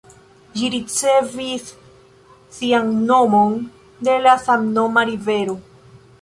[0.59, 1.67] Ĝi ricevis
[2.55, 3.53] sian nomon
[4.09, 5.57] de la samnoma rivero.